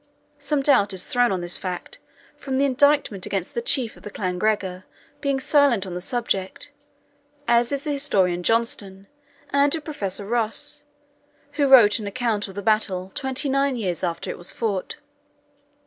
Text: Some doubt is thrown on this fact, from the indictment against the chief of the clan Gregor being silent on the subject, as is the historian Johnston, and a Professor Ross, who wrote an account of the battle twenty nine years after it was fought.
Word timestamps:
Some 0.39 0.63
doubt 0.63 0.93
is 0.93 1.05
thrown 1.05 1.31
on 1.31 1.41
this 1.41 1.59
fact, 1.59 1.99
from 2.35 2.57
the 2.57 2.65
indictment 2.65 3.27
against 3.27 3.53
the 3.53 3.61
chief 3.61 3.95
of 3.95 4.01
the 4.01 4.09
clan 4.09 4.39
Gregor 4.39 4.83
being 5.19 5.39
silent 5.39 5.85
on 5.85 5.93
the 5.93 6.01
subject, 6.01 6.71
as 7.47 7.71
is 7.71 7.83
the 7.83 7.91
historian 7.91 8.41
Johnston, 8.41 9.05
and 9.51 9.75
a 9.75 9.79
Professor 9.79 10.25
Ross, 10.25 10.85
who 11.51 11.67
wrote 11.67 11.99
an 11.99 12.07
account 12.07 12.47
of 12.47 12.55
the 12.55 12.63
battle 12.63 13.11
twenty 13.13 13.47
nine 13.47 13.75
years 13.75 14.03
after 14.03 14.31
it 14.31 14.39
was 14.39 14.51
fought. 14.51 14.95